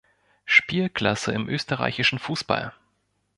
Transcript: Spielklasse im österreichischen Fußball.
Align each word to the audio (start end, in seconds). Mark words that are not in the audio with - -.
Spielklasse 0.45 1.31
im 1.31 1.47
österreichischen 1.47 2.17
Fußball. 2.17 2.73